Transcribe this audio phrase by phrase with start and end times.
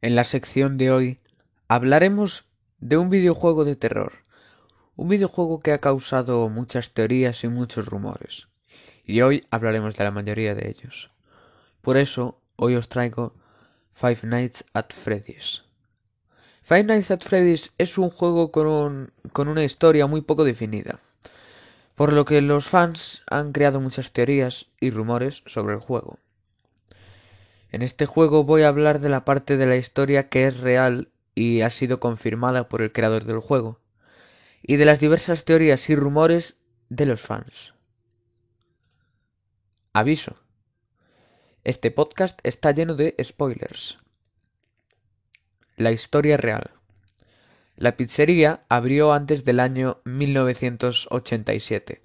[0.00, 1.18] En la sección de hoy
[1.66, 2.44] hablaremos
[2.78, 4.12] de un videojuego de terror,
[4.94, 8.46] un videojuego que ha causado muchas teorías y muchos rumores,
[9.04, 11.10] y hoy hablaremos de la mayoría de ellos.
[11.82, 13.34] Por eso, hoy os traigo
[13.92, 15.64] Five Nights at Freddy's.
[16.62, 21.00] Five Nights at Freddy's es un juego con, con una historia muy poco definida,
[21.96, 26.20] por lo que los fans han creado muchas teorías y rumores sobre el juego.
[27.70, 31.10] En este juego voy a hablar de la parte de la historia que es real
[31.34, 33.80] y ha sido confirmada por el creador del juego,
[34.62, 36.56] y de las diversas teorías y rumores
[36.88, 37.74] de los fans.
[39.92, 40.36] Aviso.
[41.64, 43.98] Este podcast está lleno de spoilers.
[45.76, 46.70] La historia real.
[47.76, 52.02] La pizzería abrió antes del año 1987,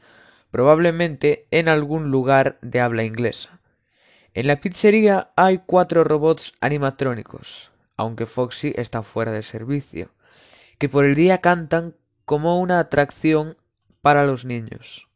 [0.52, 3.63] probablemente en algún lugar de habla inglesa.
[4.36, 10.10] En la pizzería hay cuatro robots animatrónicos, aunque Foxy está fuera de servicio,
[10.80, 13.58] que por el día cantan como una atracción
[14.02, 15.08] para los niños.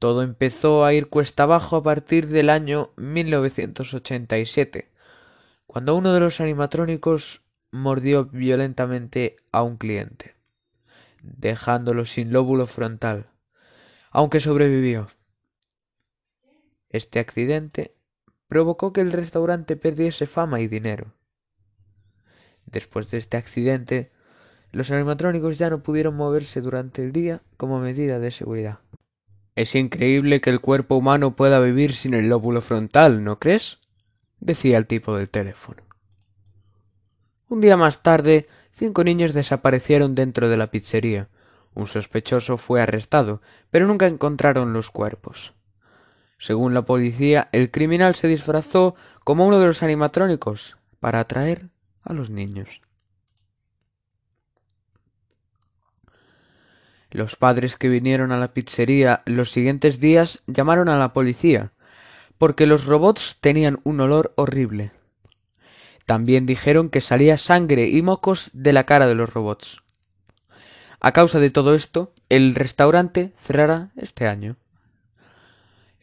[0.00, 4.90] Todo empezó a ir cuesta abajo a partir del año 1987,
[5.68, 10.34] cuando uno de los animatrónicos mordió violentamente a un cliente,
[11.22, 13.30] dejándolo sin lóbulo frontal,
[14.10, 15.10] aunque sobrevivió.
[16.94, 17.92] Este accidente
[18.46, 21.12] provocó que el restaurante perdiese fama y dinero.
[22.66, 24.12] Después de este accidente,
[24.70, 28.78] los animatrónicos ya no pudieron moverse durante el día como medida de seguridad.
[29.56, 33.80] Es increíble que el cuerpo humano pueda vivir sin el lóbulo frontal, ¿no crees?
[34.38, 35.82] decía el tipo del teléfono.
[37.48, 41.28] Un día más tarde, cinco niños desaparecieron dentro de la pizzería.
[41.74, 45.54] Un sospechoso fue arrestado, pero nunca encontraron los cuerpos.
[46.44, 51.70] Según la policía, el criminal se disfrazó como uno de los animatrónicos para atraer
[52.02, 52.82] a los niños.
[57.10, 61.72] Los padres que vinieron a la pizzería los siguientes días llamaron a la policía,
[62.36, 64.92] porque los robots tenían un olor horrible.
[66.04, 69.80] También dijeron que salía sangre y mocos de la cara de los robots.
[71.00, 74.58] A causa de todo esto, el restaurante cerrará este año.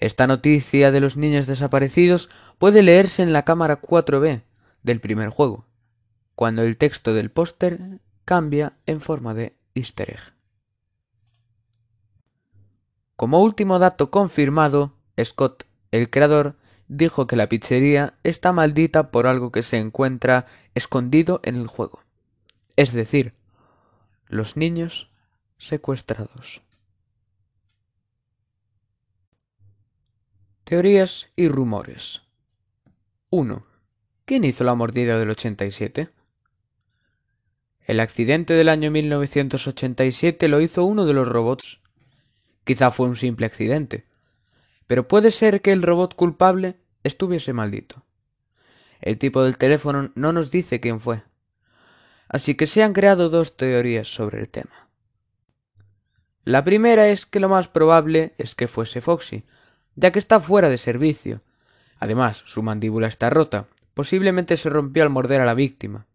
[0.01, 4.41] Esta noticia de los niños desaparecidos puede leerse en la cámara 4B
[4.81, 5.67] del primer juego,
[6.34, 10.34] cuando el texto del póster cambia en forma de easter egg.
[13.16, 16.56] Como último dato confirmado, Scott, el creador,
[16.88, 22.01] dijo que la pizzería está maldita por algo que se encuentra escondido en el juego.
[22.75, 23.35] Es decir,
[24.25, 25.12] los niños
[25.59, 26.63] secuestrados.
[30.72, 32.22] Teorías y rumores.
[33.30, 33.68] 1.
[34.24, 36.08] ¿Quién hizo la mordida del 87?
[37.82, 41.81] El accidente del año 1987 lo hizo uno de los robots.
[42.64, 44.06] Quizá fue un simple accidente,
[44.88, 48.06] pero puede ser que el robot culpable estuviese maldito.
[49.02, 51.22] El tipo del teléfono no nos dice quién fue.
[52.30, 54.88] Así que se han creado dos teorías sobre el tema.
[56.46, 59.44] La primera es que lo más probable es que fuese Foxy,
[59.96, 61.41] ya que está fuera de servicio.
[62.00, 66.07] Además, su mandíbula está rota, posiblemente se rompió al morder a la víctima.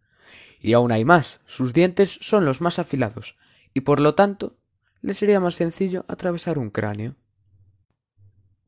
[0.60, 3.36] Y aún hay más, sus dientes son los más afilados,
[3.74, 4.56] y por lo tanto
[5.02, 7.14] le sería más sencillo atravesar un cráneo.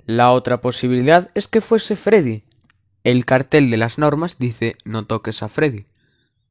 [0.05, 2.45] La otra posibilidad es que fuese Freddy.
[3.05, 5.87] El cartel de las normas dice no toques a Freddy.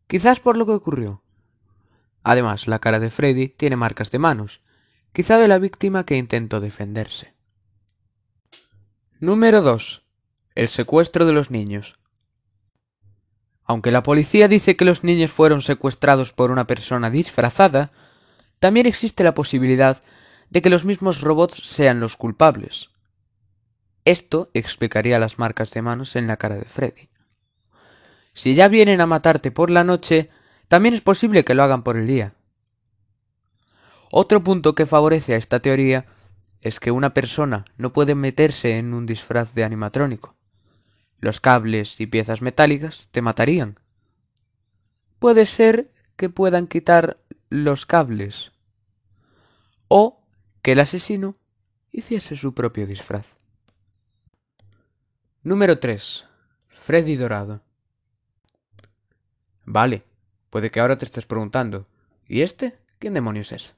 [0.08, 1.22] Quizás por lo que ocurrió.
[2.24, 4.62] Además, la cara de Freddy tiene marcas de manos,
[5.14, 7.37] quizá de la víctima que intentó defenderse.
[9.20, 10.04] Número 2.
[10.54, 11.98] El secuestro de los niños.
[13.64, 17.92] Aunque la policía dice que los niños fueron secuestrados por una persona disfrazada,
[18.60, 20.04] también existe la posibilidad
[20.52, 22.92] de que los mismos robots sean los culpables.
[24.06, 27.10] Esto explicaría las marcas de manos en la cara de Freddy.
[28.36, 30.30] Si ya vienen a matarte por la noche,
[30.68, 32.36] también es posible que lo hagan por el día.
[34.12, 36.06] Otro punto que favorece a esta teoría
[36.62, 40.36] es que una persona no puede meterse en un disfraz de animatrónico.
[41.20, 43.80] Los cables y piezas metálicas te matarían.
[45.20, 47.20] Puede ser que puedan quitar
[47.50, 48.52] los cables
[49.88, 50.24] o
[50.62, 51.38] que el asesino
[51.92, 53.28] hiciese su propio disfraz.
[55.44, 56.26] Número 3.
[56.68, 57.64] Freddy Dorado.
[59.64, 60.04] Vale,
[60.50, 61.88] puede que ahora te estés preguntando,
[62.28, 62.78] ¿y este?
[63.00, 63.77] ¿Quién demonios es?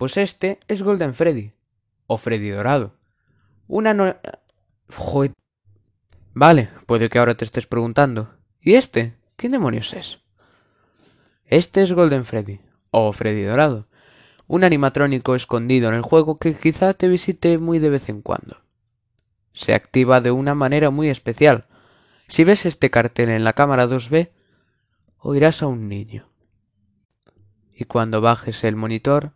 [0.00, 1.52] Pues este es Golden Freddy.
[2.06, 2.94] O Freddy Dorado.
[3.68, 4.16] Una no...
[6.32, 8.32] Vale, puede que ahora te estés preguntando.
[8.62, 9.18] ¿Y este?
[9.36, 10.20] ¿Quién demonios es?
[11.44, 12.60] Este es Golden Freddy,
[12.90, 13.88] o Freddy Dorado,
[14.46, 18.62] un animatrónico escondido en el juego que quizá te visite muy de vez en cuando.
[19.52, 21.66] Se activa de una manera muy especial.
[22.26, 24.30] Si ves este cartel en la cámara 2B,
[25.18, 26.26] oirás a un niño.
[27.74, 29.34] Y cuando bajes el monitor,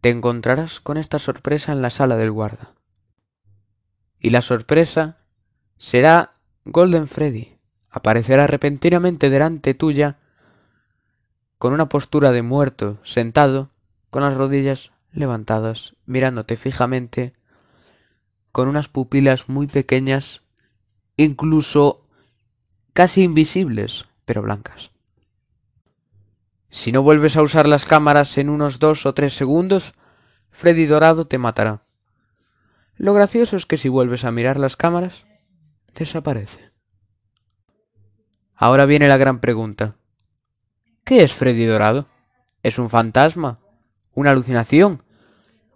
[0.00, 2.74] te encontrarás con esta sorpresa en la sala del guarda.
[4.20, 5.18] Y la sorpresa
[5.78, 6.32] será
[6.64, 7.58] Golden Freddy.
[7.90, 10.18] Aparecerá repentinamente delante tuya
[11.58, 13.70] con una postura de muerto, sentado,
[14.10, 17.34] con las rodillas levantadas, mirándote fijamente,
[18.52, 20.42] con unas pupilas muy pequeñas,
[21.16, 22.06] incluso
[22.92, 24.90] casi invisibles, pero blancas.
[26.76, 29.94] Si no vuelves a usar las cámaras en unos dos o tres segundos,
[30.50, 31.86] Freddy Dorado te matará.
[32.96, 35.24] Lo gracioso es que si vuelves a mirar las cámaras,
[35.94, 36.70] desaparece.
[38.54, 39.96] Ahora viene la gran pregunta.
[41.02, 42.08] ¿Qué es Freddy Dorado?
[42.62, 43.58] ¿Es un fantasma?
[44.12, 45.02] ¿Una alucinación?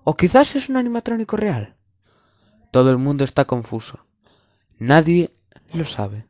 [0.05, 1.77] ¿O quizás es un animatrónico real?
[2.73, 4.05] Todo el mundo está confuso.
[4.79, 5.31] Nadie
[5.73, 6.27] lo sabe.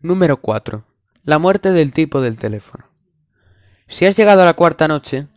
[0.00, 0.82] Número 4.
[1.22, 2.87] La muerte del tipo del teléfono.
[3.88, 5.28] Si has llegado a la cuarta noche,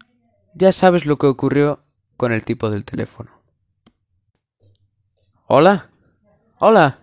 [0.53, 1.79] ya sabes lo que ocurrió
[2.17, 3.31] con el tipo del teléfono.
[5.47, 5.89] Hola.
[6.59, 6.99] Hola.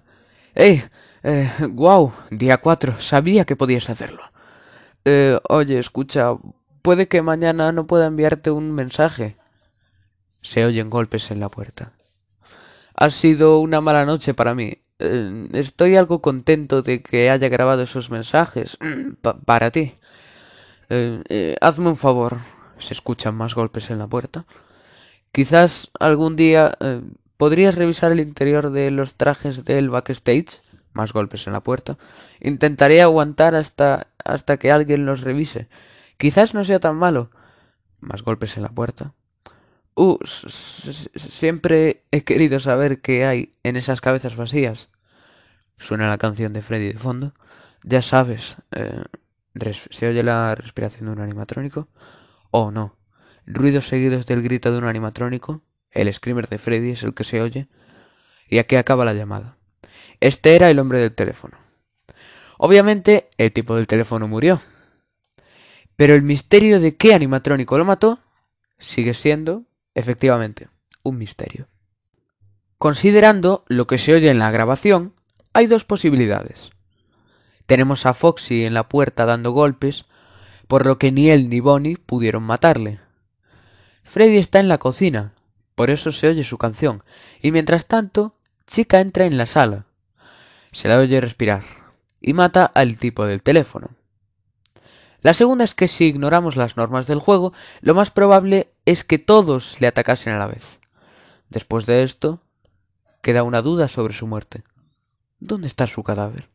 [0.54, 0.84] Hey.
[1.22, 2.12] Eh, wow.
[2.30, 3.00] Día 4.
[3.00, 4.22] Sabía que podías hacerlo.
[5.06, 6.34] Eh, oye, escucha.
[6.82, 9.36] Puede que mañana no pueda enviarte un mensaje.
[10.42, 11.92] Se oyen golpes en la puerta.
[12.94, 14.82] Ha sido una mala noche para mí.
[14.98, 18.76] Eh, estoy algo contento de que haya grabado esos mensajes.
[19.46, 19.97] para ti.
[20.88, 22.38] Eh, eh, hazme un favor.
[22.78, 24.46] Se escuchan más golpes en la puerta.
[25.32, 27.02] Quizás algún día eh,
[27.36, 30.62] podrías revisar el interior de los trajes del backstage.
[30.92, 31.98] Más golpes en la puerta.
[32.40, 35.68] Intentaré aguantar hasta hasta que alguien los revise.
[36.18, 37.30] Quizás no sea tan malo.
[38.00, 39.14] Más golpes en la puerta.
[39.94, 44.90] Uh, siempre he querido saber qué hay en esas cabezas vacías.
[45.76, 47.34] Suena la canción de Freddy de fondo.
[47.82, 49.02] Ya sabes, eh,
[49.90, 51.88] se oye la respiración de un animatrónico.
[52.50, 52.96] Oh, no.
[53.46, 55.62] Ruidos seguidos del grito de un animatrónico.
[55.90, 57.68] El screamer de Freddy es el que se oye.
[58.48, 59.56] Y aquí acaba la llamada.
[60.20, 61.58] Este era el hombre del teléfono.
[62.58, 64.60] Obviamente, el tipo del teléfono murió.
[65.96, 68.20] Pero el misterio de qué animatrónico lo mató
[68.78, 69.64] sigue siendo,
[69.94, 70.68] efectivamente,
[71.02, 71.68] un misterio.
[72.78, 75.14] Considerando lo que se oye en la grabación,
[75.52, 76.70] hay dos posibilidades.
[77.68, 80.06] Tenemos a Foxy en la puerta dando golpes,
[80.68, 82.98] por lo que ni él ni Bonnie pudieron matarle.
[84.04, 85.34] Freddy está en la cocina,
[85.74, 87.04] por eso se oye su canción,
[87.42, 88.34] y mientras tanto,
[88.66, 89.84] Chica entra en la sala.
[90.72, 91.62] Se la oye respirar,
[92.22, 93.90] y mata al tipo del teléfono.
[95.20, 99.18] La segunda es que si ignoramos las normas del juego, lo más probable es que
[99.18, 100.78] todos le atacasen a la vez.
[101.50, 102.40] Después de esto,
[103.20, 104.64] queda una duda sobre su muerte.
[105.38, 106.48] ¿Dónde está su cadáver?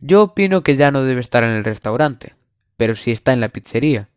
[0.00, 2.34] Yo opino que ya no debe estar en el restaurante,
[2.76, 4.08] pero si está en la pizzería.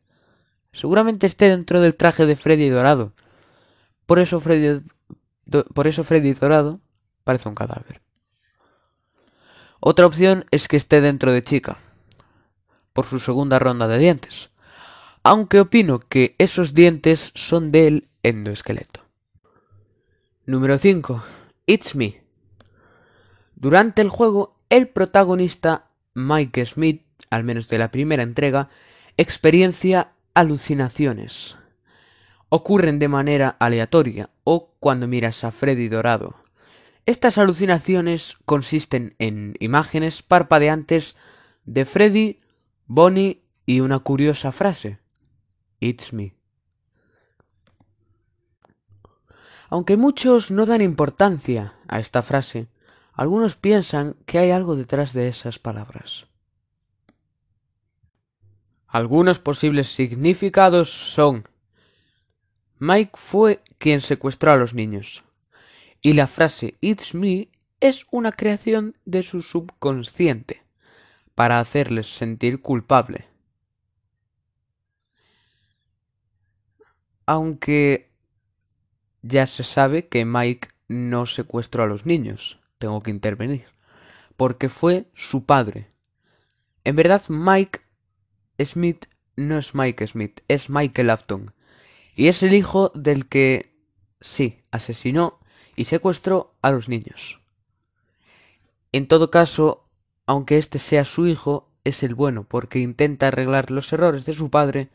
[0.71, 3.13] Seguramente esté dentro del traje de Freddy Dorado.
[4.05, 4.81] Por eso Freddy,
[5.73, 6.79] por eso Freddy Dorado
[7.23, 8.01] parece un cadáver.
[9.79, 11.77] Otra opción es que esté dentro de Chica,
[12.91, 14.49] por su segunda ronda de dientes,
[15.23, 19.05] aunque opino que esos dientes son del endoesqueleto.
[20.45, 21.23] Número 5.
[21.65, 22.23] It's Me.
[23.55, 28.69] Durante el juego el protagonista, Mike Smith, al menos de la primera entrega,
[29.17, 31.57] experiencia alucinaciones.
[32.49, 36.35] Ocurren de manera aleatoria o cuando miras a Freddy Dorado.
[37.05, 41.15] Estas alucinaciones consisten en imágenes parpadeantes
[41.65, 42.39] de Freddy,
[42.85, 44.99] Bonnie y una curiosa frase.
[45.79, 46.35] It's me.
[49.69, 52.67] Aunque muchos no dan importancia a esta frase,
[53.19, 56.27] algunos piensan que hay algo detrás de esas palabras.
[58.87, 61.45] Algunos posibles significados son
[62.77, 65.25] Mike fue quien secuestró a los niños.
[66.01, 67.49] Y la frase It's me
[67.81, 70.63] es una creación de su subconsciente
[71.35, 73.27] para hacerles sentir culpable.
[77.25, 78.13] Aunque
[79.21, 83.65] ya se sabe que Mike no secuestró a los niños tengo que intervenir.
[84.35, 85.91] Porque fue su padre.
[86.83, 87.81] En verdad, Mike
[88.65, 89.05] Smith
[89.35, 91.53] no es Mike Smith, es Michael Afton.
[92.15, 93.75] Y es el hijo del que,
[94.19, 95.39] sí, asesinó
[95.75, 97.39] y secuestró a los niños.
[98.91, 99.87] En todo caso,
[100.25, 104.49] aunque este sea su hijo, es el bueno, porque intenta arreglar los errores de su
[104.49, 104.89] padre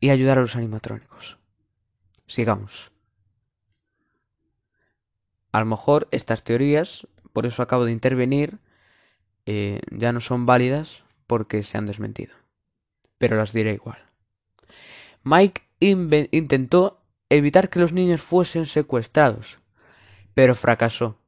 [0.00, 1.38] y ayudar a los animatrónicos.
[2.26, 2.90] Sigamos.
[5.52, 8.58] A lo mejor estas teorías, por eso acabo de intervenir,
[9.46, 12.34] eh, ya no son válidas porque se han desmentido.
[13.18, 13.98] Pero las diré igual.
[15.24, 19.58] Mike intentó evitar que los niños fuesen secuestrados,
[20.34, 21.18] pero fracasó.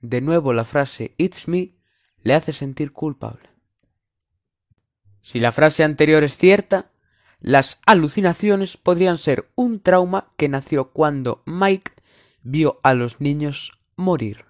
[0.00, 1.74] De nuevo la frase It's me
[2.22, 3.48] le hace sentir culpable.
[5.22, 6.90] Si la frase anterior es cierta,
[7.40, 11.92] las alucinaciones podrían ser un trauma que nació cuando Mike
[12.46, 14.44] vio a los niños morir.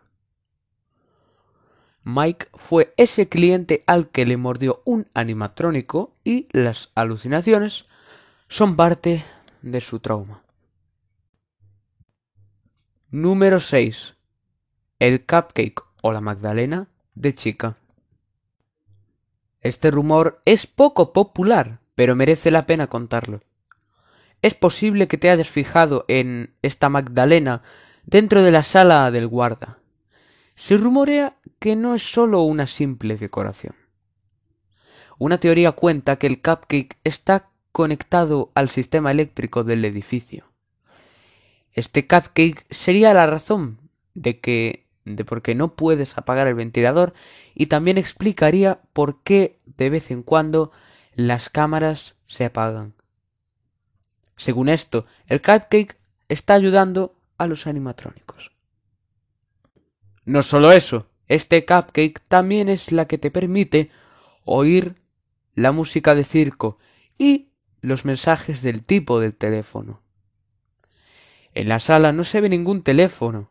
[2.04, 7.88] Mike fue ese cliente al que le mordió un animatrónico y las alucinaciones
[8.48, 9.24] son parte
[9.62, 10.42] de su trauma.
[13.10, 14.14] Número 6.
[14.98, 17.78] El cupcake o la magdalena de chica.
[19.62, 23.40] Este rumor es poco popular, pero merece la pena contarlo.
[24.42, 27.62] Es posible que te hayas fijado en esta magdalena
[28.06, 29.78] dentro de la sala del guarda.
[30.54, 33.74] Se rumorea que no es solo una simple decoración.
[35.18, 40.46] Una teoría cuenta que el cupcake está conectado al sistema eléctrico del edificio.
[41.72, 43.78] Este cupcake sería la razón
[44.14, 47.12] de que de por qué no puedes apagar el ventilador
[47.54, 50.72] y también explicaría por qué de vez en cuando
[51.14, 52.94] las cámaras se apagan.
[54.36, 55.96] Según esto, el cupcake
[56.28, 58.52] está ayudando a los animatrónicos.
[60.24, 63.90] No solo eso, este cupcake también es la que te permite
[64.44, 64.96] oír
[65.54, 66.78] la música de circo
[67.18, 67.48] y
[67.80, 70.02] los mensajes del tipo del teléfono.
[71.54, 73.50] En la sala no se ve ningún teléfono,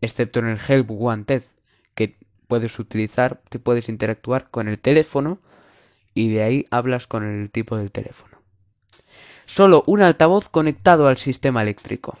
[0.00, 1.42] excepto en el Help Wanted,
[1.94, 5.40] que puedes utilizar, te puedes interactuar con el teléfono
[6.14, 8.38] y de ahí hablas con el tipo del teléfono.
[9.46, 12.18] Solo un altavoz conectado al sistema eléctrico.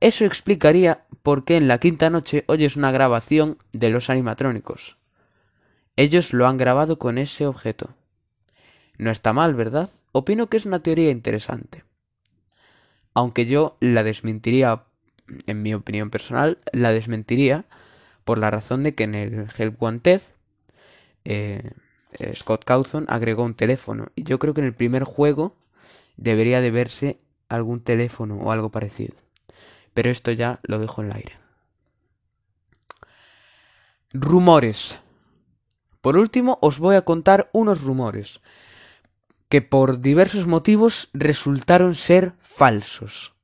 [0.00, 4.96] Eso explicaría por qué en la quinta noche oyes una grabación de los animatrónicos.
[5.96, 7.90] Ellos lo han grabado con ese objeto.
[8.98, 9.90] No está mal, ¿verdad?
[10.12, 11.82] Opino que es una teoría interesante.
[13.14, 14.84] Aunque yo la desmentiría,
[15.46, 17.64] en mi opinión personal, la desmentiría
[18.24, 20.20] por la razón de que en el Help Wanted
[21.24, 21.72] eh,
[22.34, 24.08] Scott Cawthon agregó un teléfono.
[24.14, 25.56] Y yo creo que en el primer juego
[26.16, 29.14] debería de verse algún teléfono o algo parecido.
[29.98, 31.32] Pero esto ya lo dejo en el aire.
[34.12, 34.96] Rumores.
[36.00, 38.40] Por último, os voy a contar unos rumores
[39.48, 43.34] que por diversos motivos resultaron ser falsos.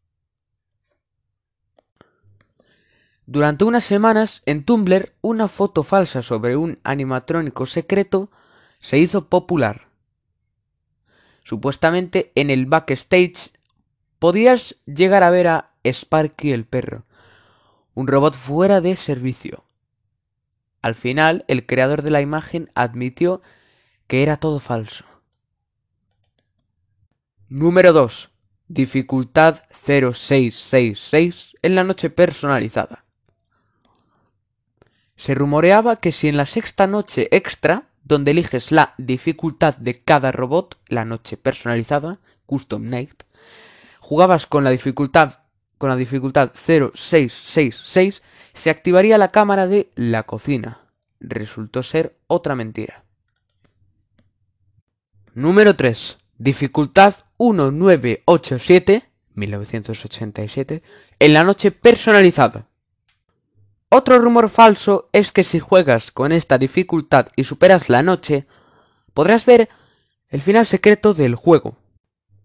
[3.26, 8.30] Durante unas semanas en Tumblr una foto falsa sobre un animatrónico secreto
[8.78, 9.88] se hizo popular.
[11.42, 13.50] Supuestamente en el backstage
[14.20, 17.04] podías llegar a ver a Sparky el perro,
[17.94, 19.64] un robot fuera de servicio.
[20.82, 23.40] Al final, el creador de la imagen admitió
[24.06, 25.04] que era todo falso.
[27.48, 28.30] Número 2.
[28.68, 33.04] Dificultad 0666 en la noche personalizada.
[35.16, 40.32] Se rumoreaba que si en la sexta noche extra donde eliges la dificultad de cada
[40.32, 43.22] robot, la noche personalizada, Custom Night,
[44.00, 45.43] jugabas con la dificultad
[45.84, 48.22] con la dificultad 0666,
[48.54, 50.80] se activaría la cámara de la cocina.
[51.20, 53.04] Resultó ser otra mentira.
[55.34, 56.16] Número 3.
[56.38, 60.82] Dificultad 1987, 1987,
[61.18, 62.66] en la noche personalizada.
[63.90, 68.46] Otro rumor falso es que si juegas con esta dificultad y superas la noche,
[69.12, 69.68] podrás ver
[70.30, 71.76] el final secreto del juego.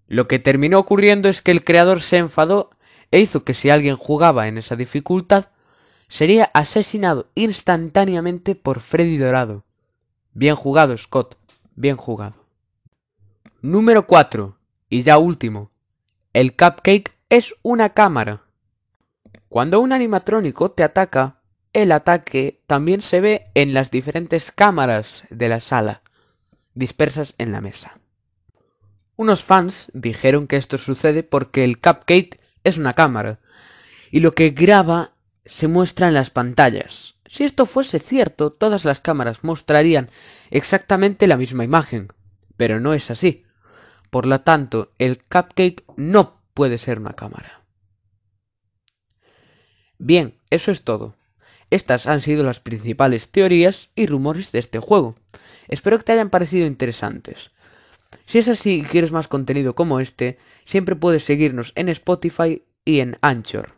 [0.07, 2.71] Lo que terminó ocurriendo es que el creador se enfadó
[3.11, 5.45] e hizo que si alguien jugaba en esa dificultad,
[6.07, 9.63] sería asesinado instantáneamente por Freddy Dorado.
[10.33, 11.37] Bien jugado, Scott,
[11.75, 12.45] bien jugado.
[13.61, 14.57] Número 4.
[14.89, 15.71] Y ya último.
[16.33, 18.43] El cupcake es una cámara.
[19.49, 21.41] Cuando un animatrónico te ataca,
[21.73, 26.01] el ataque también se ve en las diferentes cámaras de la sala,
[26.73, 27.99] dispersas en la mesa.
[29.15, 32.39] Unos fans dijeron que esto sucede porque el cupcake
[32.69, 33.39] es una cámara,
[34.11, 35.13] y lo que graba
[35.45, 37.15] se muestra en las pantallas.
[37.25, 40.09] Si esto fuese cierto, todas las cámaras mostrarían
[40.49, 42.11] exactamente la misma imagen,
[42.57, 43.43] pero no es así.
[44.09, 47.63] Por lo tanto, el cupcake no puede ser una cámara.
[49.97, 51.15] Bien, eso es todo.
[51.69, 55.15] Estas han sido las principales teorías y rumores de este juego.
[55.67, 57.51] Espero que te hayan parecido interesantes.
[58.25, 62.99] Si es así y quieres más contenido como este, siempre puedes seguirnos en Spotify y
[62.99, 63.75] en Anchor.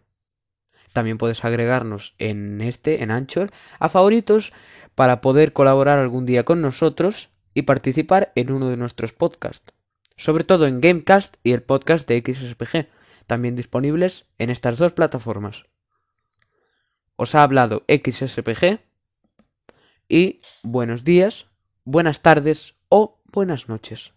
[0.93, 4.51] También puedes agregarnos en este, en Anchor, a favoritos
[4.95, 9.73] para poder colaborar algún día con nosotros y participar en uno de nuestros podcasts.
[10.17, 12.89] Sobre todo en Gamecast y el podcast de XSPG,
[13.27, 15.63] también disponibles en estas dos plataformas.
[17.15, 18.79] Os ha hablado XSPG
[20.09, 21.47] y buenos días,
[21.85, 24.11] buenas tardes o buenas noches.